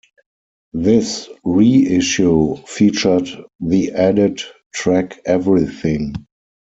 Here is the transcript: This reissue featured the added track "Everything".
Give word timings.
This 0.73 1.29
reissue 1.43 2.55
featured 2.65 3.27
the 3.59 3.91
added 3.91 4.41
track 4.73 5.19
"Everything". 5.25 6.15